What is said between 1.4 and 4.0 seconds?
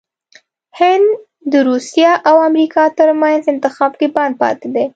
دروسیه او امریکا ترمنځ انتخاب